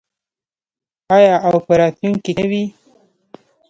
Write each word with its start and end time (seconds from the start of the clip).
آیا 1.15 1.35
او 1.47 1.55
په 1.65 1.73
راتلونکي 1.81 2.31
کې 2.33 2.33
نه 2.41 2.45
وي؟ 2.49 2.63